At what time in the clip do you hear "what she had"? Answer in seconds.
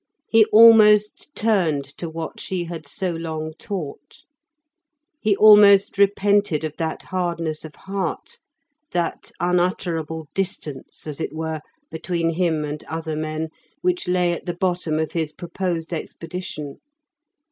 2.09-2.87